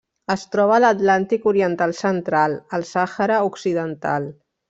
Es 0.35 0.43
troba 0.53 0.71
a 0.77 0.81
l'Atlàntic 0.83 1.45
oriental 1.51 1.93
central: 1.99 2.57
el 2.79 2.87
Sàhara 2.95 3.39
Occidental. 3.51 4.29